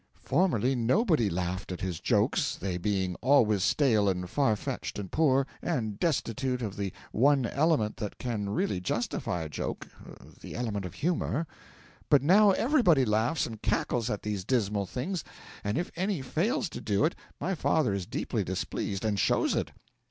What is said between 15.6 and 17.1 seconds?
and if any fails to do